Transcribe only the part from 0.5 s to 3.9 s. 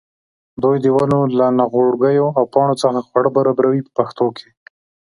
دوی د ونو له نغوړګیو او پاڼو څخه خواړه برابروي